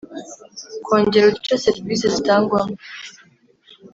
Kongera 0.85 1.27
uduce 1.29 1.53
serivisi 1.65 2.05
zitangwamo 2.15 2.75